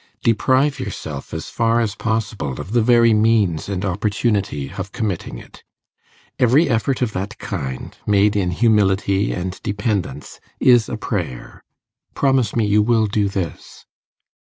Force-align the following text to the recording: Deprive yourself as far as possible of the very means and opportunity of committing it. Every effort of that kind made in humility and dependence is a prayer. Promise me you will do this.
Deprive 0.23 0.79
yourself 0.79 1.31
as 1.31 1.51
far 1.51 1.79
as 1.79 1.93
possible 1.93 2.59
of 2.59 2.71
the 2.71 2.81
very 2.81 3.13
means 3.13 3.69
and 3.69 3.85
opportunity 3.85 4.73
of 4.75 4.91
committing 4.91 5.37
it. 5.37 5.61
Every 6.39 6.67
effort 6.67 7.03
of 7.03 7.11
that 7.13 7.37
kind 7.37 7.95
made 8.07 8.35
in 8.35 8.49
humility 8.49 9.31
and 9.31 9.61
dependence 9.61 10.39
is 10.59 10.89
a 10.89 10.97
prayer. 10.97 11.63
Promise 12.15 12.55
me 12.55 12.65
you 12.65 12.81
will 12.81 13.05
do 13.05 13.29
this. 13.29 13.85